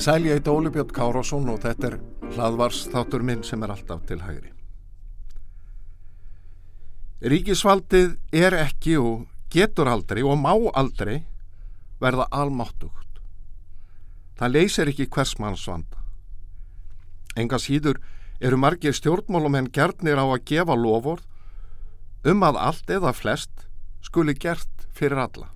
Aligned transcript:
Sæl 0.00 0.24
ég 0.24 0.38
heit 0.38 0.48
Óli 0.48 0.70
Björn 0.72 0.94
Kárásson 0.96 1.48
og 1.52 1.58
þetta 1.60 1.90
er 1.90 1.94
hlaðvars 2.32 2.86
þáttur 2.88 3.20
minn 3.20 3.42
sem 3.44 3.60
er 3.60 3.72
alltaf 3.74 4.06
til 4.08 4.22
hægri. 4.24 4.48
Ríkisvaldið 7.20 8.14
er 8.32 8.56
ekki 8.62 8.94
og 8.96 9.26
getur 9.52 9.90
aldrei 9.92 10.22
og 10.24 10.38
má 10.40 10.54
aldrei 10.72 11.18
verða 12.00 12.30
almáttugt. 12.32 13.20
Það 14.40 14.54
leysir 14.54 14.88
ekki 14.88 15.08
hvers 15.12 15.34
manns 15.36 15.66
vanda. 15.68 16.00
Enga 17.36 17.60
síður 17.60 18.00
eru 18.40 18.56
margir 18.56 18.96
stjórnmálumenn 18.96 19.68
gerðnir 19.68 20.16
á 20.16 20.24
að 20.24 20.46
gefa 20.48 20.78
loford 20.80 21.28
um 22.24 22.40
að 22.48 22.56
allt 22.56 22.96
eða 22.96 23.12
flest 23.12 23.68
skuli 24.00 24.32
gert 24.32 24.88
fyrir 24.96 25.20
alla. 25.20 25.52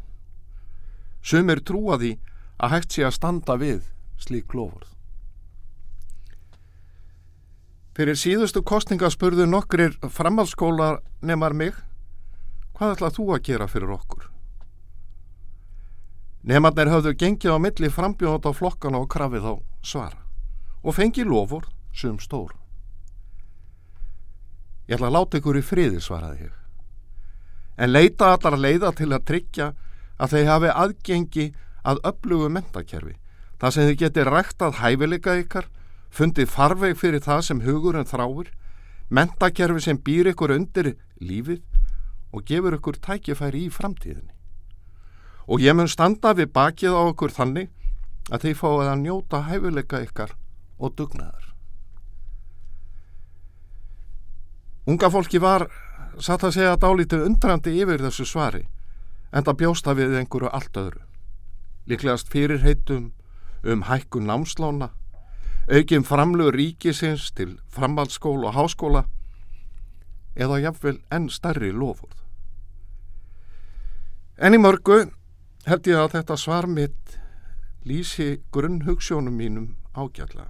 Sumir 1.25 1.65
trúa 1.65 1.97
því 1.97 2.19
að 2.61 2.77
hægt 2.77 2.93
sé 2.93 3.09
að 3.09 3.17
standa 3.17 3.57
við 3.57 3.94
slík 4.21 4.55
lofurð. 4.55 4.91
Fyrir 7.95 8.19
síðustu 8.19 8.65
kostninga 8.67 9.07
spurðu 9.13 9.47
nokkrir 9.47 9.93
framhaldsskóla 10.11 10.97
nefnar 11.23 11.55
mig 11.55 11.77
hvað 12.75 12.97
ætlað 12.97 13.19
þú 13.19 13.27
að 13.37 13.45
gera 13.47 13.69
fyrir 13.71 13.93
okkur? 13.95 14.25
Nefnarnir 16.45 16.91
höfðu 16.91 17.15
gengið 17.17 17.55
á 17.55 17.59
milli 17.63 17.89
frambjóðat 17.95 18.51
á 18.51 18.53
flokkana 18.53 19.01
og 19.01 19.09
krafið 19.15 19.47
á 19.47 19.55
svara 19.87 20.21
og 20.83 20.99
fengi 20.99 21.25
lofur 21.25 21.71
sem 21.95 22.19
stór. 22.19 22.53
Ég 24.91 24.99
ætla 24.99 25.09
að 25.09 25.17
láta 25.17 25.39
ykkur 25.39 25.57
í 25.57 25.65
friði, 25.65 26.01
svaraði 26.03 26.51
ég. 26.51 26.57
En 27.79 27.95
leita 27.95 28.35
allar 28.35 28.59
leiða 28.59 28.91
til 28.93 29.09
að 29.15 29.25
tryggja 29.31 29.71
að 30.19 30.35
þeir 30.35 30.51
hafi 30.51 30.75
aðgengi 30.83 31.47
að 31.87 32.03
öflugu 32.11 32.51
mentakerfi 32.53 33.15
Það 33.65 33.73
sem 33.73 33.87
þið 33.89 33.95
getur 34.03 34.29
ræktað 34.29 34.75
hæfileika 34.77 35.35
ykkar, 35.41 35.69
fundið 36.13 36.51
farveg 36.53 36.99
fyrir 37.01 37.23
það 37.25 37.39
sem 37.47 37.63
hugur 37.65 37.97
en 37.97 38.05
þráir, 38.05 38.51
mentakerfi 39.09 39.81
sem 39.87 40.01
býr 40.05 40.29
ykkur 40.35 40.53
undir 40.53 40.91
lífið 41.17 41.63
og 42.37 42.45
gefur 42.45 42.77
ykkur 42.77 42.99
tækifæri 43.07 43.63
í 43.65 43.71
framtíðinni. 43.73 44.35
Og 45.49 45.65
ég 45.65 45.79
mun 45.79 45.89
standa 45.89 46.35
við 46.37 46.53
bakið 46.53 46.93
á 46.93 47.09
ykkur 47.15 47.33
þannig 47.39 47.73
að 48.29 48.45
þið 48.45 48.61
fáið 48.61 48.93
að 48.93 49.03
njóta 49.07 49.43
hæfileika 49.49 50.03
ykkar 50.11 50.37
og 50.77 50.95
dugnaðar. 51.01 51.49
Unga 54.85 55.09
fólki 55.09 55.41
var, 55.41 55.71
satt 56.21 56.45
að 56.45 56.59
segja, 56.61 56.77
dálítið 56.77 57.25
undrandi 57.33 57.79
yfir 57.81 58.05
þessu 58.11 58.29
svari 58.29 58.67
en 59.33 59.41
það 59.41 59.61
bjósta 59.65 59.97
við 59.97 60.21
einhverju 60.21 60.53
allt 60.53 60.85
öðru. 60.85 61.07
Líklegast 61.89 62.29
fyrir 62.29 62.61
heitum 62.61 63.15
um 63.65 63.83
hækkun 63.89 64.27
námslána, 64.29 64.91
aukin 65.69 66.05
framlögur 66.05 66.55
ríkisins 66.55 67.31
til 67.33 67.59
framhaldsskóla 67.69 68.51
og 68.51 68.55
háskóla 68.55 69.05
eða 70.37 70.61
jáfnvel 70.61 70.99
enn 71.11 71.31
starri 71.31 71.73
lofurð. 71.73 72.19
En 74.37 74.55
í 74.55 74.59
mörgu 74.59 75.05
held 75.67 75.87
ég 75.87 76.01
að 76.01 76.19
þetta 76.19 76.37
svar 76.37 76.67
mitt 76.67 77.17
lýsi 77.87 78.43
grunnhugssjónum 78.53 79.37
mínum 79.37 79.77
ágjalla. 79.95 80.49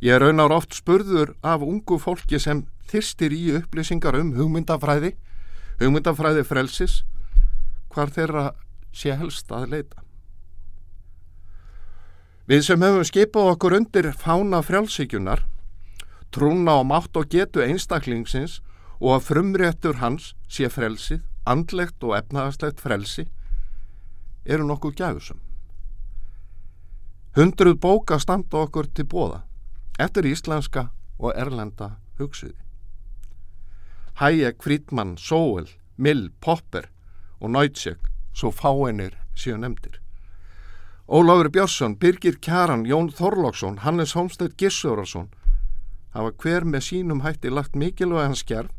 Ég 0.00 0.20
raunar 0.20 0.52
oft 0.52 0.76
spurður 0.76 1.34
af 1.42 1.64
ungu 1.64 1.98
fólki 1.98 2.38
sem 2.38 2.66
þyrstir 2.86 3.34
í 3.34 3.44
upplýsingar 3.58 4.18
um 4.20 4.34
hugmyndafræði, 4.36 5.16
hugmyndafræði 5.80 6.44
frelsis, 6.46 7.00
hvar 7.90 8.12
þeirra 8.12 8.50
sé 8.92 9.16
helst 9.16 9.50
að 9.52 9.70
leita. 9.72 10.05
Við 12.46 12.60
sem 12.62 12.82
höfum 12.82 13.02
skipað 13.02 13.48
okkur 13.56 13.74
undir 13.80 14.06
fána 14.14 14.60
frjálsíkjunar, 14.62 15.40
trúna 16.30 16.76
á 16.78 16.82
mátt 16.86 17.16
og 17.18 17.26
getu 17.32 17.64
einstaklingsins 17.64 18.60
og 19.00 19.16
að 19.16 19.24
frumréttur 19.30 19.98
hans 19.98 20.28
sé 20.46 20.70
frelsið, 20.70 21.24
andlegt 21.42 22.06
og 22.06 22.14
efnaðarslegt 22.20 22.78
frelsi, 22.78 23.26
eru 24.46 24.68
nokkuð 24.68 24.94
gæfusum. 25.02 25.42
Hundruð 27.34 27.80
bóka 27.82 28.20
standa 28.22 28.62
okkur 28.62 28.86
til 28.94 29.08
bóða, 29.10 29.42
eftir 29.98 30.30
íslenska 30.30 30.86
og 31.18 31.34
erlenda 31.34 31.96
hugsiði. 32.20 32.54
Hayek, 34.22 34.62
Friedman, 34.62 35.16
Sowell, 35.18 35.66
Mill, 35.98 36.30
Popper 36.40 36.92
og 37.40 37.50
Neutschek, 37.50 37.98
svo 38.32 38.54
fáinir 38.54 39.18
séu 39.34 39.58
nefndir. 39.58 39.98
Ólafur 41.08 41.48
Björnsson, 41.50 41.94
Birgir 41.94 42.38
Kjaran, 42.42 42.84
Jón 42.84 43.12
Þorlóksson, 43.14 43.78
Hannes 43.78 44.16
Holmstedt 44.16 44.56
Gissurarsson 44.58 45.28
hafa 46.10 46.32
hver 46.42 46.64
með 46.66 46.82
sínum 46.88 47.22
hætti 47.22 47.52
lagt 47.52 47.76
mikilvæg 47.78 48.26
hans 48.26 48.42
gerð 48.42 48.72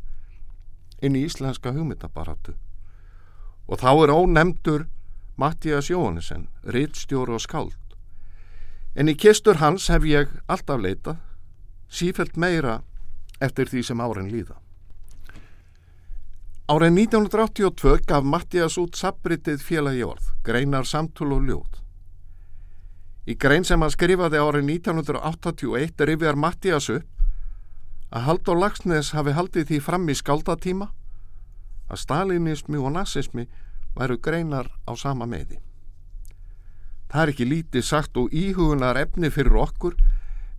inn 0.99 1.15
í 1.15 1.23
íslenska 1.23 1.71
hugmyndabaratu. 1.71 2.57
Og 3.71 3.79
þá 3.79 3.91
er 4.03 4.11
ónemdur 4.11 4.85
Mattías 5.37 5.87
Jóhannesson, 5.87 6.49
rittstjóru 6.65 7.37
og 7.37 7.45
skáld. 7.45 7.95
En 8.97 9.07
í 9.07 9.15
kistur 9.15 9.61
hans 9.61 9.87
hef 9.93 10.03
ég 10.03 10.31
alltaf 10.51 10.83
leitað, 10.83 11.23
sífelt 11.87 12.35
meira 12.35 12.81
eftir 13.39 13.71
því 13.71 13.87
sem 13.87 14.03
árin 14.03 14.31
líða. 14.33 14.57
Árið 16.67 16.97
1982 17.07 18.01
gaf 18.09 18.25
Mattías 18.27 18.75
út 18.81 18.97
sabritið 18.99 19.61
félagi 19.63 20.03
orð, 20.03 20.33
greinar 20.43 20.83
samtul 20.83 21.37
og 21.37 21.45
ljóð. 21.47 21.86
Í 23.27 23.35
grein 23.35 23.65
sem 23.67 23.81
hann 23.83 23.91
skrifaði 23.91 24.39
árið 24.39 24.69
1981 24.71 26.05
rifjar 26.07 26.37
Mattias 26.39 26.87
upp 26.93 27.17
að 28.15 28.23
Haldur 28.23 28.59
Lagsnes 28.61 29.11
hafi 29.11 29.33
haldið 29.35 29.65
því 29.67 29.79
fram 29.83 30.05
í 30.07 30.15
skáldatíma 30.15 30.87
að 31.91 32.01
stalinismi 32.03 32.79
og 32.79 32.93
nazismi 32.95 33.47
væru 33.97 34.15
greinar 34.23 34.69
á 34.87 34.95
sama 34.95 35.27
meði. 35.27 35.59
Það 37.11 37.21
er 37.23 37.31
ekki 37.33 37.47
lítið 37.47 37.83
sagt 37.87 38.17
og 38.19 38.31
íhugunar 38.31 38.99
efni 38.99 39.31
fyrir 39.31 39.59
okkur 39.59 39.99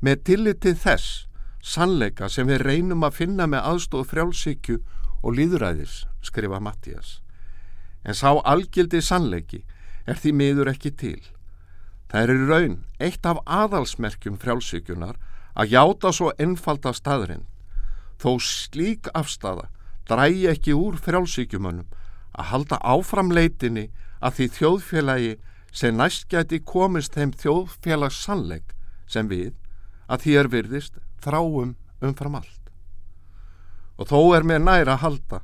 með 0.04 0.22
tillitið 0.28 0.78
þess 0.84 1.24
sannleika 1.64 2.28
sem 2.28 2.48
við 2.48 2.62
reynum 2.64 3.04
að 3.04 3.16
finna 3.22 3.48
með 3.48 3.64
aðstóð 3.72 4.06
frjálsíkju 4.12 4.78
og 5.22 5.34
líðræðis, 5.34 6.04
skrifa 6.22 6.60
Mattias. 6.60 7.18
En 8.04 8.14
sá 8.14 8.30
algildi 8.44 9.00
sannleiki 9.02 9.64
er 10.06 10.20
því 10.20 10.36
miður 10.36 10.72
ekki 10.72 10.92
til. 10.92 11.20
Það 12.08 12.22
er 12.22 12.32
í 12.32 12.46
raun 12.48 12.76
eitt 13.04 13.26
af 13.28 13.40
aðalsmerkjum 13.44 14.38
frjálsíkjunar 14.40 15.18
að 15.58 15.74
játa 15.74 16.12
svo 16.14 16.32
einfalda 16.40 16.94
staðurinn. 16.96 17.44
Þó 18.18 18.38
slík 18.42 19.10
afstafa 19.14 19.68
drægi 20.08 20.48
ekki 20.48 20.76
úr 20.76 20.96
frjálsíkjumönnum 21.04 21.88
að 22.38 22.50
halda 22.52 22.78
áframleitinni 22.80 23.88
að 24.24 24.38
því 24.38 24.48
þjóðfélagi 24.56 25.34
sem 25.72 25.96
næst 25.98 26.28
gæti 26.32 26.62
komist 26.64 27.14
þeim 27.14 27.34
þjóðfélags 27.36 28.22
sannleik 28.24 28.72
sem 29.06 29.28
við 29.28 29.52
að 30.08 30.24
því 30.24 30.36
er 30.40 30.50
virðist 30.54 30.98
þráum 31.22 31.76
umfram 32.00 32.38
allt. 32.40 32.72
Og 33.98 34.08
þó 34.08 34.20
er 34.38 34.46
mér 34.46 34.62
næra 34.64 34.96
að 34.96 35.04
halda 35.04 35.40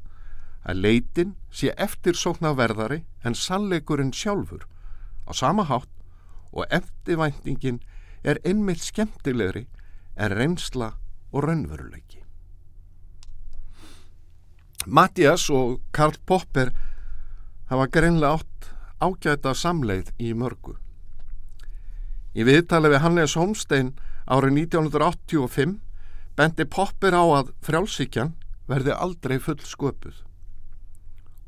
að 0.64 0.80
leitin 0.80 1.34
sé 1.52 1.74
eftirsóknarverðari 1.76 3.02
en 3.24 3.36
sannleikurinn 3.36 4.14
sjálfur 4.16 4.64
á 5.28 5.32
sama 5.36 5.66
hátt 5.68 5.93
og 6.54 6.66
eftirvæntingin 6.70 7.80
er 8.24 8.40
einmitt 8.46 8.82
skemmtilegri 8.82 9.66
en 10.16 10.36
reynsla 10.38 10.94
og 11.32 11.48
raunveruleiki. 11.48 12.22
Mattias 14.86 15.50
og 15.50 15.80
Karl 15.92 16.16
Popper 16.26 16.70
hafa 17.70 17.86
greinlega 17.90 18.38
átt 18.38 18.70
ágæta 19.00 19.54
samleið 19.56 20.12
í 20.20 20.32
mörgu. 20.36 20.76
Í 22.34 22.44
viðtali 22.46 22.90
við 22.92 23.02
Hannes 23.04 23.36
Holmstein 23.38 23.94
árið 24.26 24.58
1985 24.64 25.78
bendi 26.36 26.66
Popper 26.68 27.16
á 27.16 27.24
að 27.24 27.52
frjálsíkjan 27.64 28.34
verði 28.68 28.94
aldrei 28.94 29.38
full 29.38 29.60
sköpuð. 29.60 30.22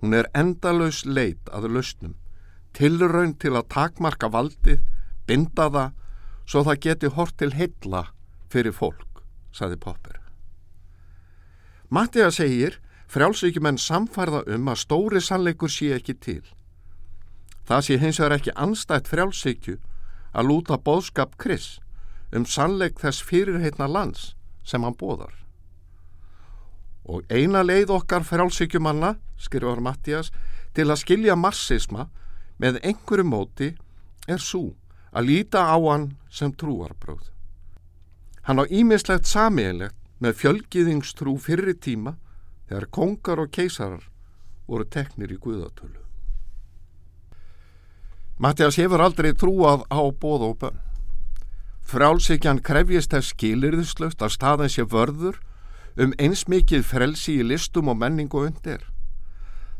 Hún 0.00 0.14
er 0.14 0.28
endalös 0.36 1.04
leit 1.06 1.48
að 1.52 1.70
lausnum, 1.76 2.14
tilraun 2.76 3.34
til 3.40 3.56
að 3.56 3.68
takmarka 3.72 4.28
valdið 4.32 4.82
binda 5.26 5.68
það 5.70 5.94
svo 6.46 6.62
það 6.66 6.82
geti 6.86 7.10
hort 7.16 7.36
til 7.38 7.52
heilla 7.54 8.02
fyrir 8.52 8.74
fólk, 8.74 9.22
saði 9.52 9.78
Popper. 9.82 10.20
Mattiða 11.90 12.30
segir 12.34 12.78
frjálsvíkjumenn 13.10 13.78
samfærða 13.78 14.44
um 14.54 14.70
að 14.70 14.80
stóri 14.82 15.22
sannleikur 15.22 15.70
sé 15.70 15.92
ekki 15.96 16.16
til. 16.18 16.42
Það 17.66 17.84
sé 17.86 17.98
hins 18.02 18.20
vegar 18.20 18.36
ekki 18.38 18.54
anstætt 18.54 19.10
frjálsvíkju 19.10 19.76
að 20.36 20.48
lúta 20.50 20.78
bóðskap 20.78 21.36
Kris 21.38 21.76
um 22.34 22.46
sannleik 22.46 22.98
þess 23.00 23.22
fyrirheitna 23.22 23.86
lands 23.90 24.34
sem 24.66 24.82
hann 24.82 24.98
bóðar. 24.98 25.34
Og 27.06 27.22
eina 27.30 27.62
leið 27.62 27.92
okkar 27.94 28.26
frjálsvíkjumanna, 28.26 29.14
skrifar 29.38 29.82
Mattias, 29.82 30.32
til 30.74 30.90
að 30.90 31.02
skilja 31.04 31.36
marxisma 31.38 32.08
með 32.58 32.80
einhverju 32.82 33.26
móti 33.26 33.68
er 34.26 34.42
svo 34.42 34.74
að 35.16 35.30
líta 35.30 35.64
á 35.64 35.76
hann 35.80 36.10
sem 36.28 36.52
trúarbróð. 36.52 37.30
Hann 38.44 38.60
á 38.60 38.64
ímislegt 38.68 39.26
samiðilegt 39.26 39.96
með 40.20 40.38
fjölgiðingstrú 40.42 41.36
fyrri 41.40 41.74
tíma 41.74 42.16
þegar 42.68 42.90
kongar 42.92 43.40
og 43.40 43.52
keisarar 43.52 44.04
voru 44.68 44.84
teknir 44.84 45.32
í 45.32 45.38
guðatölu. 45.40 46.02
Mattias 48.36 48.76
hefur 48.76 49.00
aldrei 49.00 49.32
trúað 49.32 49.86
á 49.88 50.00
bóð 50.12 50.42
og 50.50 50.58
bönn. 50.60 50.82
Frálsíkjan 51.86 52.60
krefjist 52.66 53.14
þess 53.14 53.32
skilirðislaust 53.32 54.20
að 54.20 54.34
staðan 54.34 54.72
sé 54.72 54.84
vörður 54.84 55.38
um 55.96 56.12
eins 56.20 56.44
mikið 56.50 56.84
frelsi 56.84 57.38
í 57.40 57.46
listum 57.46 57.88
og 57.88 57.96
menningu 58.02 58.42
undir. 58.44 58.82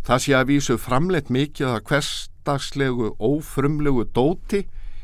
Það 0.07 0.23
sé 0.23 0.37
að 0.39 0.49
vísu 0.53 0.79
framleitt 0.81 1.29
mikið 1.35 1.75
að 1.75 1.85
hversdagslegu 1.91 3.11
ófrumlegu 3.19 4.07
dóti 4.15 4.63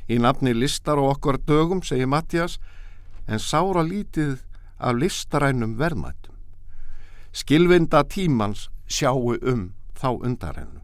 í 0.09 0.19
nafni 0.19 0.55
listar 0.55 0.99
og 0.99 1.17
okkar 1.17 1.39
dögum, 1.47 1.83
segir 1.83 2.09
Mattias, 2.11 2.59
en 3.29 3.39
sára 3.39 3.85
lítið 3.87 4.41
af 4.79 4.97
listarænum 4.99 5.77
verðmættum. 5.79 6.35
Skilvinda 7.33 8.03
tímans 8.05 8.69
sjáu 8.89 9.39
um 9.41 9.73
þá 9.97 10.09
undarennu. 10.27 10.83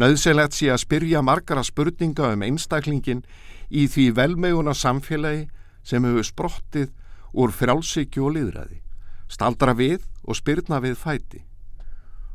Nauðselegt 0.00 0.56
sé 0.56 0.70
að 0.72 0.82
spyrja 0.82 1.22
margara 1.22 1.62
spurninga 1.64 2.32
um 2.32 2.42
einstaklingin 2.42 3.22
í 3.70 3.86
því 3.88 4.08
velmeguna 4.16 4.74
samfélagi 4.74 5.46
sem 5.84 6.04
hefur 6.04 6.26
sprottið 6.26 6.90
úr 7.32 7.52
frjálsíkju 7.52 8.26
og 8.26 8.36
liðræði, 8.36 8.80
staldra 9.28 9.74
við 9.76 10.04
og 10.24 10.36
spyrna 10.36 10.80
við 10.84 10.96
fæti. 11.00 11.42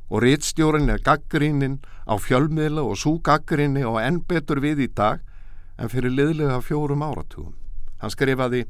Og 0.07 0.23
réttstjórin 0.23 0.89
er 0.89 1.03
gaggrínin 1.03 1.81
á 2.07 2.15
fjölmiðla 2.15 2.85
og 2.87 2.95
svo 2.97 3.17
gaggríni 3.19 3.83
og 3.85 3.99
enn 4.01 4.21
betur 4.23 4.61
við 4.63 4.85
í 4.85 4.89
dag 4.95 5.19
en 5.77 5.89
fyrir 5.89 6.13
liðlega 6.13 6.59
fjórum 6.65 7.05
áratugum. 7.05 7.55
Hann 8.01 8.13
skrifaði 8.13 8.65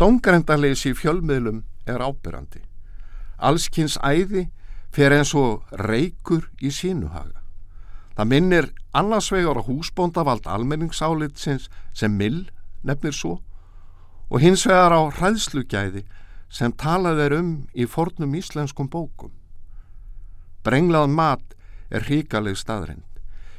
Dóngrendaleysi 0.00 0.90
í 0.90 0.98
fjölmiðlum 0.98 1.62
er 1.86 2.02
ábyrrandi. 2.02 2.64
Allskynns 3.38 3.96
æði 4.02 4.48
fer 4.94 5.14
eins 5.14 5.34
og 5.38 5.62
reykur 5.78 6.48
í 6.62 6.72
sínuhaga. 6.74 7.44
Það 8.14 8.30
minnir 8.30 8.66
annars 8.94 9.30
vegar 9.34 9.58
á 9.58 9.66
húsbóndavald 9.66 10.46
almenningsálitsins 10.46 11.68
sem 11.92 12.14
mill 12.14 12.46
nefnir 12.82 13.14
svo 13.14 13.40
og 14.30 14.42
hins 14.42 14.66
vegar 14.66 14.94
á 14.94 15.02
hræðslugæði 15.14 16.04
sem 16.50 16.72
talað 16.78 17.24
er 17.24 17.34
um 17.38 17.50
í 17.74 17.86
fornum 17.90 18.34
íslenskum 18.38 18.90
bókum. 18.90 19.32
Brenglað 20.64 21.10
mat 21.10 21.56
er 21.90 22.06
hríkaleg 22.06 22.56
staðrind. 22.58 23.04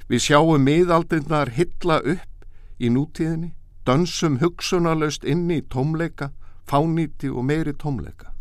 Við 0.07 0.23
sjáum 0.27 0.63
miðaldinnar 0.63 1.51
hylla 1.55 1.99
upp 2.03 2.34
í 2.79 2.89
nútíðinni, 2.91 3.53
dönsum 3.85 4.39
hugsunarlaust 4.41 5.23
inni 5.23 5.59
í 5.61 5.65
tómleika, 5.71 6.31
fánýti 6.67 7.29
og 7.29 7.45
meiri 7.45 7.75
tómleika. 7.77 8.31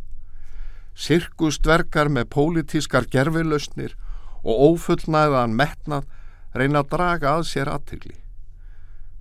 Sirkustverkar 0.94 2.08
með 2.08 2.30
pólitískar 2.32 3.08
gerfilausnir 3.10 3.96
og 4.44 4.60
ófullnæðan 4.70 5.56
metnað 5.58 6.06
reyna 6.54 6.84
að 6.84 6.90
draga 6.94 7.36
að 7.38 7.46
sér 7.50 7.70
aðtigli. 7.72 8.16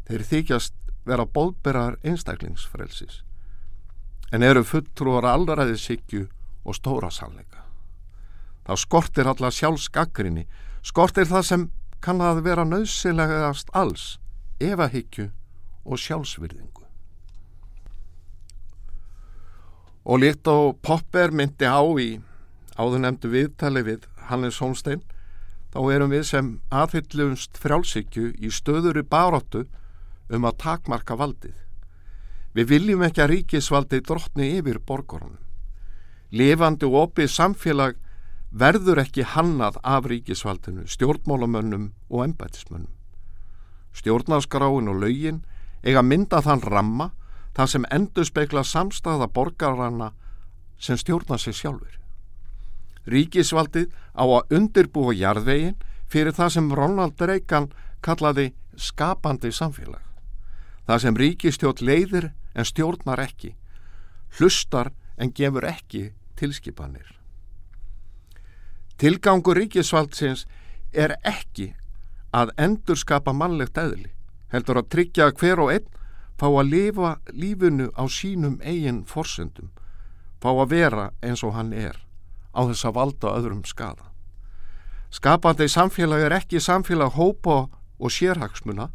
Þeir 0.07 0.25
þykjast 0.30 0.75
vera 1.07 1.25
bóðberar 1.25 1.98
einstaklingsfrelsis 2.04 3.21
en 4.33 4.44
eru 4.44 4.63
fulltrúar 4.65 5.27
allraði 5.30 5.75
sikju 5.77 6.24
og 6.63 6.77
stóra 6.77 7.12
sannleika. 7.13 7.62
Þá 8.63 8.74
skortir 8.80 9.27
alla 9.30 9.51
sjálfsgagrinni, 9.51 10.48
skortir 10.81 11.27
það 11.30 11.45
sem 11.45 11.65
kann 12.04 12.21
að 12.24 12.42
vera 12.48 12.63
nöðsilegast 12.65 13.69
alls 13.77 14.18
evahyggju 14.59 15.29
og 15.85 16.00
sjálfsvirðingu. 16.00 16.83
Og 20.03 20.19
líkt 20.19 20.47
á 20.47 20.75
Popper 20.83 21.31
myndi 21.31 21.67
á 21.67 21.79
í 22.00 22.19
áður 22.75 23.03
nefndu 23.03 23.31
viðtali 23.31 23.83
við 23.88 24.07
Hannes 24.27 24.59
Holstein 24.59 25.03
þá 25.73 25.79
erum 25.94 26.11
við 26.13 26.25
sem 26.29 26.50
aðhyllumst 26.73 27.57
frjálsíkju 27.61 28.33
í 28.38 28.51
stöðuri 28.51 29.03
baróttu 29.07 29.65
um 30.29 30.45
að 30.45 30.59
takmarka 30.63 31.17
valdið. 31.17 31.55
Við 32.53 32.69
viljum 32.69 33.05
ekki 33.05 33.23
að 33.23 33.31
ríkisvaldi 33.31 34.01
drottni 34.05 34.51
yfir 34.59 34.79
borgorunum. 34.85 35.41
Levandi 36.33 36.85
og 36.89 37.00
opið 37.07 37.31
samfélag 37.33 37.97
verður 38.53 39.01
ekki 39.01 39.25
hannað 39.33 39.79
af 39.81 40.05
ríkisvaldinu, 40.09 40.85
stjórnmálamönnum 40.85 41.91
og 42.09 42.25
embætismönnum. 42.27 42.91
Stjórnarskráin 43.93 44.89
og 44.89 45.01
laugin 45.01 45.43
eiga 45.83 46.01
mynda 46.01 46.41
þann 46.41 46.63
ramma 46.63 47.11
þar 47.53 47.69
sem 47.69 47.85
endur 47.91 48.25
spekla 48.25 48.63
samstæða 48.65 49.27
borgarana 49.33 50.11
sem 50.79 50.97
stjórna 50.97 51.37
sig 51.37 51.55
sjálfur. 51.55 51.99
Ríkisvaldið 53.05 53.91
á 54.15 54.23
að 54.23 54.55
undirbúa 54.57 55.13
jarðvegin 55.13 55.75
fyrir 56.09 56.33
það 56.33 56.53
sem 56.55 56.71
Ronald 56.73 57.21
Reagan 57.21 57.69
kallaði 58.01 58.53
skapandi 58.75 59.51
samfélag. 59.51 60.01
Það 60.87 61.01
sem 61.03 61.19
ríkistjórn 61.19 61.85
leiðir 61.85 62.31
en 62.55 62.67
stjórnar 62.67 63.21
ekki, 63.23 63.53
hlustar 64.39 64.91
en 65.17 65.31
gefur 65.31 65.67
ekki 65.67 66.11
tilskipanir. 66.39 67.05
Tilgangur 68.97 69.57
ríkisvaldsins 69.57 70.45
er 70.93 71.15
ekki 71.23 71.73
að 72.33 72.53
endurskapa 72.57 73.33
mannlegt 73.33 73.77
eðli, 73.77 74.09
heldur 74.53 74.81
að 74.81 74.89
tryggja 74.95 75.30
að 75.30 75.38
hver 75.41 75.62
og 75.62 75.74
einn 75.74 75.89
fá 76.39 76.47
að 76.50 76.71
lifa 76.71 77.12
lífunu 77.31 77.91
á 77.94 78.03
sínum 78.09 78.57
eigin 78.65 79.03
forsendum, 79.06 79.69
fá 80.41 80.50
að 80.51 80.74
vera 80.74 81.12
eins 81.21 81.44
og 81.45 81.53
hann 81.56 81.71
er, 81.74 81.95
á 82.57 82.65
þess 82.65 82.89
að 82.89 82.98
valda 82.98 83.36
öðrum 83.38 83.63
skada. 83.69 84.10
Skapandi 85.13 85.69
samfélag 85.69 86.25
er 86.25 86.34
ekki 86.39 86.60
samfélag 86.60 87.13
hópa 87.13 87.67
og 88.01 88.12
sérhagsmuna, 88.12 88.89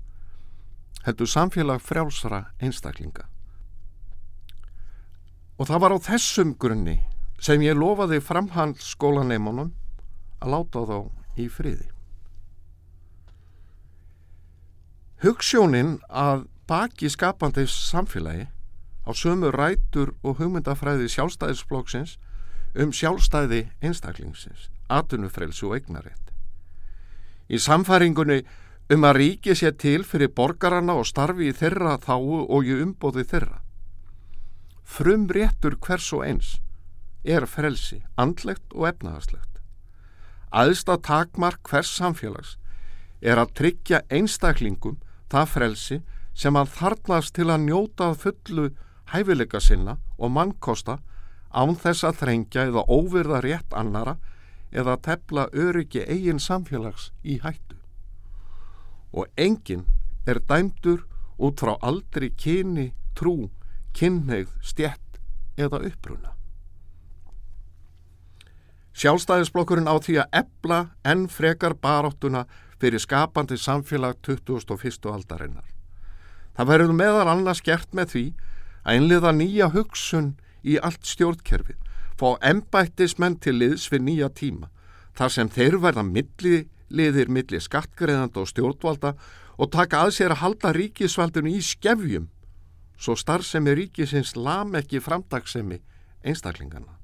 heldur 1.07 1.31
samfélag 1.31 1.81
frjálsara 1.81 2.49
einstaklinga. 2.59 3.29
Og 5.59 5.67
það 5.71 5.83
var 5.85 5.95
á 5.95 5.99
þessum 6.11 6.57
grunni 6.59 6.99
sem 7.43 7.63
ég 7.63 7.79
lofaði 7.79 8.19
framhaldsskólaneimunum 8.23 9.71
að 10.43 10.53
láta 10.55 10.83
þá 10.91 10.99
í 11.39 11.47
friði. 11.51 11.87
Hugssjónin 15.19 15.97
að 16.15 16.45
baki 16.71 17.09
skapandi 17.11 17.65
samfélagi 17.67 18.45
á 19.03 19.11
sömu 19.11 19.49
rætur 19.51 20.13
og 20.23 20.39
hugmyndafræði 20.39 21.09
sjálfstæðisflokksins 21.11 22.13
um 22.79 22.93
sjálfstæði 22.95 23.65
einstaklingsins, 23.83 24.69
atunufrelsu 24.87 25.73
og 25.73 25.81
eignarétt. 25.81 26.31
Í 27.51 27.59
samfæringunni 27.59 28.45
um 28.95 29.09
að 29.09 29.19
ríki 29.19 29.57
sé 29.59 29.73
til 29.75 30.05
fyrir 30.07 30.31
borgarana 30.31 30.95
og 31.01 31.09
starfi 31.11 31.51
í 31.51 31.57
þeirra 31.57 31.97
þáu 31.99 32.45
og 32.47 32.71
í 32.71 32.79
umbóði 32.79 33.27
þeirra. 33.27 33.59
Frum 34.87 35.27
réttur 35.35 35.81
hvers 35.83 36.13
og 36.15 36.29
eins 36.29 36.53
er 37.27 37.49
frelsi, 37.51 38.05
andlegt 38.15 38.71
og 38.71 38.87
efnaðarslegt. 38.93 39.59
Aðsta 40.55 40.95
takmark 41.03 41.67
hvers 41.67 41.91
samfélags 41.91 42.55
er 43.21 43.43
að 43.43 43.53
tryggja 43.59 44.05
einstaklingum 44.15 45.01
það 45.33 45.51
frelsi 45.53 46.01
sem 46.39 46.57
hann 46.57 46.71
þarnast 46.71 47.35
til 47.37 47.49
að 47.51 47.65
njóta 47.67 48.13
fullu 48.15 48.71
hæfileika 49.13 49.61
sinna 49.61 49.99
og 50.19 50.33
mannkosta 50.35 50.99
án 51.51 51.77
þess 51.81 52.05
að 52.05 52.21
þrengja 52.23 52.67
eða 52.69 52.85
óvirða 52.87 53.41
rétt 53.45 53.75
annara 53.77 54.19
eða 54.71 54.99
tefla 55.05 55.49
öryggi 55.53 56.05
eigin 56.05 56.41
samfélags 56.41 57.11
í 57.25 57.39
hættu. 57.43 57.77
Og 59.13 59.27
enginn 59.37 59.87
er 60.29 60.41
dæmdur 60.45 61.07
út 61.39 61.61
frá 61.61 61.77
aldri 61.81 62.31
kyni, 62.37 62.93
trú, 63.17 63.49
kynneigð, 63.97 64.51
stjett 64.61 65.21
eða 65.57 65.81
uppruna. 65.89 66.35
Sjálfstæðisblokkurinn 68.99 69.89
á 69.89 69.95
því 70.03 70.19
að 70.25 70.41
ebla 70.43 70.79
enn 71.07 71.29
frekar 71.31 71.77
baróttuna 71.79 72.45
fyrir 72.81 73.03
skapandi 73.03 73.59
samfélag 73.59 74.21
2001. 74.23 75.07
aldarinnar. 75.11 75.67
Það 76.57 76.71
verður 76.73 76.95
meðal 76.99 77.29
annars 77.31 77.63
gert 77.63 77.93
með 77.95 78.15
því 78.15 78.25
að 78.83 78.95
einliða 78.95 79.33
nýja 79.35 79.69
hugsun 79.75 80.33
í 80.67 80.79
allt 80.83 81.07
stjórnkerfið, 81.07 81.79
fá 82.19 82.35
embættismenn 82.43 83.39
til 83.39 83.59
liðs 83.61 83.87
við 83.93 84.05
nýja 84.09 84.31
tíma, 84.35 84.71
þar 85.15 85.35
sem 85.35 85.53
þeir 85.55 85.79
verða 85.83 86.05
milliliðir 86.07 87.31
milli 87.31 87.61
skattgreðanda 87.63 88.43
og 88.43 88.51
stjórnvalda 88.51 89.15
og 89.59 89.73
taka 89.75 90.05
að 90.07 90.15
sér 90.19 90.35
að 90.35 90.43
halda 90.43 90.75
ríkisvaldinu 90.75 91.55
í 91.55 91.63
skefjum, 91.63 92.29
svo 92.99 93.15
starfsemi 93.19 93.75
ríkisins 93.79 94.35
lam 94.37 94.75
ekki 94.79 95.03
framdagsemi 95.03 95.79
einstaklingana. 96.27 96.98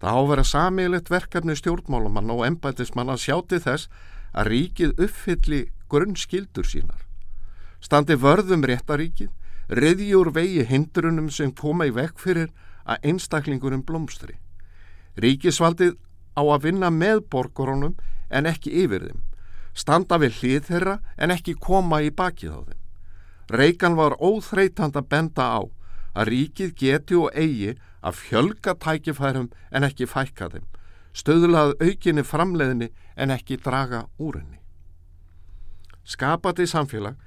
Það 0.00 0.16
á 0.16 0.20
að 0.20 0.30
vera 0.30 0.44
samílegt 0.48 1.10
verkefni 1.12 1.56
stjórnmálumann 1.58 2.32
og 2.32 2.46
embætismann 2.46 3.12
að 3.12 3.24
sjáti 3.26 3.60
þess 3.60 3.90
að 4.32 4.50
ríkið 4.54 5.02
uppfylli 5.04 5.60
grunnskildur 5.92 6.64
sínar, 6.64 7.02
standi 7.84 8.16
vörðum 8.16 8.64
réttaríkið, 8.64 9.28
riðjur 9.68 10.30
vegi 10.34 10.64
hindrunum 10.66 11.28
sem 11.30 11.52
koma 11.52 11.86
í 11.90 11.92
vekk 11.94 12.16
fyrir 12.18 12.48
að 12.88 13.10
einstaklingurum 13.10 13.82
blómstri. 13.86 14.38
Ríkisvaldið 15.20 15.98
á 16.32 16.42
að 16.42 16.64
vinna 16.64 16.90
með 16.90 17.26
borgarunum 17.30 17.98
en 18.30 18.48
ekki 18.48 18.72
yfir 18.84 19.04
þeim, 19.10 19.20
standa 19.74 20.18
við 20.22 20.40
hlið 20.40 20.70
þeirra 20.70 20.96
en 21.18 21.34
ekki 21.34 21.58
koma 21.60 22.00
í 22.00 22.10
bakið 22.10 22.56
á 22.56 22.60
þeim. 22.70 22.80
Reikan 23.50 23.98
var 23.98 24.16
óþreytand 24.22 24.96
að 24.96 25.10
benda 25.10 25.44
á 25.58 25.60
að 26.14 26.30
ríkið 26.30 26.74
geti 26.78 27.18
og 27.18 27.34
eigi 27.34 27.76
að 28.02 28.20
fjölga 28.24 28.74
tækifærum 28.80 29.50
en 29.70 29.86
ekki 29.86 30.08
fækka 30.08 30.50
þeim, 30.54 30.66
stöðlað 31.12 31.74
aukinni 31.80 32.24
framleiðinni 32.24 32.90
en 33.16 33.34
ekki 33.34 33.58
draga 33.60 34.06
úr 34.18 34.40
henni. 34.40 34.60
Skapati 36.04 36.66
samfélag 36.66 37.18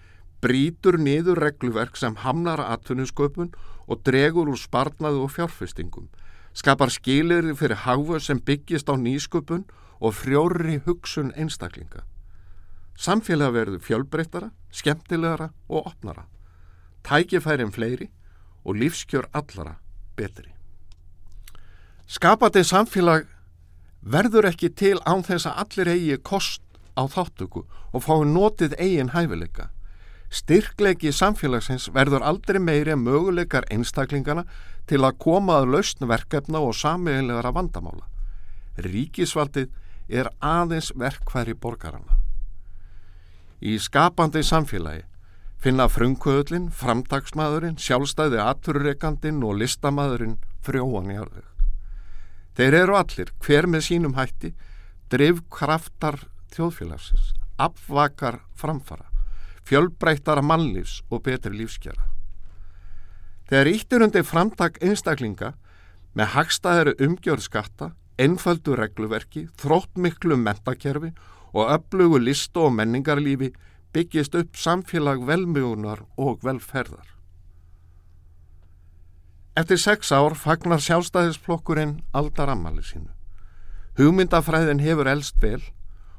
brítur 0.43 0.97
niður 0.99 1.39
regluverk 1.39 1.95
sem 1.97 2.17
hamnar 2.19 2.59
atvinnusköpun 2.65 3.53
og 3.87 4.01
dregur 4.03 4.49
úr 4.51 4.59
sparnaðu 4.59 5.23
og 5.27 5.31
fjárfestingum, 5.35 6.09
skapar 6.53 6.91
skilir 6.91 7.53
fyrir 7.55 7.83
hagföð 7.85 8.25
sem 8.25 8.41
byggist 8.41 8.89
á 8.91 8.95
nýsköpun 8.99 9.63
og 10.03 10.15
frjóri 10.17 10.81
hugsun 10.85 11.31
einstaklinga. 11.39 12.03
Samfélag 12.99 13.53
verður 13.55 13.81
fjölbreyttara, 13.81 14.51
skemmtilegara 14.71 15.49
og 15.69 15.87
opnara. 15.87 16.27
Tækifærin 17.03 17.71
fleiri 17.73 18.11
og 18.63 18.75
lífskjör 18.75 19.27
allara 19.33 19.79
betri. 20.15 20.52
Skapandi 22.13 22.61
samfélag 22.61 23.23
verður 24.05 24.45
ekki 24.45 24.67
til 24.77 24.99
án 25.01 25.23
þess 25.25 25.47
að 25.49 25.61
allir 25.63 25.89
eigi 25.95 26.17
kost 26.21 26.61
á 26.93 27.09
þáttöku 27.09 27.63
og 27.65 28.03
fái 28.05 28.27
notið 28.29 28.75
eigin 28.77 29.13
hæfileika. 29.15 29.71
Styrklegi 30.29 31.09
samfélagsins 31.09 31.87
verður 31.95 32.21
aldrei 32.21 32.59
meiri 32.61 32.93
en 32.93 33.01
möguleikar 33.01 33.65
einstaklingana 33.73 34.43
til 34.85 34.99
að 35.01 35.17
koma 35.25 35.55
að 35.61 35.71
lausn 35.73 36.05
verkefna 36.11 36.61
og 36.61 36.77
sameiginlegar 36.77 37.47
að 37.49 37.57
vandamála. 37.57 38.05
Ríkisvaldið 38.77 39.71
er 40.09 40.29
aðeins 40.37 40.91
verkværi 40.93 41.55
borgarana. 41.57 42.19
Í 43.57 43.79
skapandi 43.81 44.43
samfélagi 44.45 45.07
finna 45.63 45.89
frumkvöðlinn, 45.89 46.69
framtagsmaðurinn, 46.77 47.81
sjálfstæði 47.81 48.43
aturreikandinn 48.43 49.41
og 49.41 49.57
listamæðurinn 49.63 50.37
frjóan 50.61 51.09
í 51.09 51.17
örðug. 51.17 51.52
Þeir 52.53 52.75
eru 52.83 52.97
allir, 52.99 53.31
hver 53.41 53.65
með 53.65 53.87
sínum 53.87 54.13
hætti, 54.17 54.53
drivkraftar 55.09 56.19
þjóðfélagsins, 56.53 57.33
afvakar 57.57 58.39
framfara, 58.57 59.07
fjölbreytara 59.65 60.43
mannlífs 60.45 61.01
og 61.09 61.23
betri 61.25 61.55
lífskjara. 61.57 62.09
Þegar 63.49 63.69
íttir 63.73 64.05
undir 64.05 64.25
framtak 64.25 64.77
einstaklinga 64.85 65.53
með 66.13 66.31
hagstaðari 66.35 66.93
umgjörðskatta, 67.01 67.91
einföldu 68.21 68.77
regluverki, 68.77 69.47
þróttmiklu 69.57 70.37
mentakerfi 70.37 71.11
og 71.53 71.71
öflugu 71.73 72.21
listu 72.21 72.67
og 72.67 72.75
menningarlífi 72.77 73.49
byggist 73.93 74.37
upp 74.37 74.57
samfélag 74.57 75.25
velmjögunar 75.25 76.05
og 76.17 76.45
velferðar. 76.45 77.09
Eftir 79.53 79.77
sex 79.77 80.09
ár 80.09 80.33
fagnar 80.33 80.81
sjálfstæðisflokkurinn 80.81 81.99
aldar 82.17 82.49
ammali 82.49 82.81
sínu. 82.81 83.11
Hugmyndafræðin 83.99 84.81
hefur 84.81 85.05
elst 85.11 85.37
vel 85.43 85.61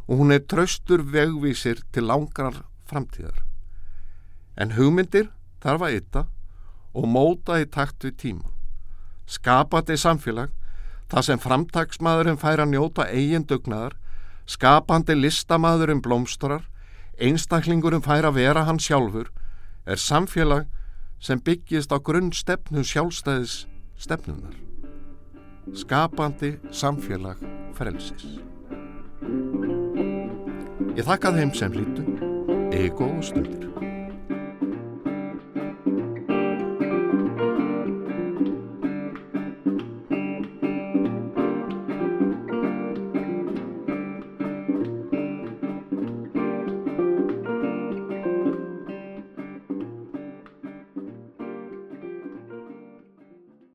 og 0.06 0.20
hún 0.20 0.30
er 0.30 0.44
traustur 0.46 1.02
vegvísir 1.02 1.80
til 1.90 2.06
langar 2.06 2.60
framtíðar. 2.86 3.40
En 4.54 4.76
hugmyndir 4.76 5.32
þarf 5.64 5.82
að 5.82 5.96
ytta 5.98 6.22
og 6.94 7.08
móta 7.10 7.58
í 7.58 7.66
takt 7.66 8.06
við 8.06 8.14
tíma. 8.22 8.52
Skapati 9.26 9.96
samfélag, 9.98 10.52
það 11.10 11.26
sem 11.26 11.42
framtagsmaðurinn 11.42 12.38
fær 12.38 12.62
að 12.62 12.70
njóta 12.70 13.08
eigin 13.10 13.48
dugnaðar, 13.50 13.96
skapandi 14.46 15.16
listamaðurinn 15.18 16.04
blómstrar, 16.04 16.68
einstaklingurum 17.18 18.04
fær 18.04 18.28
að 18.30 18.38
vera 18.38 18.62
hann 18.68 18.78
sjálfur, 18.78 19.32
er 19.90 19.98
samfélag 19.98 20.68
sem 21.24 21.40
byggist 21.40 21.92
á 21.94 21.96
grunn 22.04 22.32
stefnu 22.36 22.84
sjálfstæðis 22.84 23.64
stefnunar. 23.96 24.52
Skapandi 25.72 26.58
samfélag 26.68 27.40
frelsis. 27.72 28.36
Ég 30.94 31.06
þakka 31.08 31.32
þeim 31.38 31.54
sem 31.56 31.72
hlýtu, 31.72 32.04
ego 32.76 33.08
og 33.08 33.24
stundir. 33.24 33.93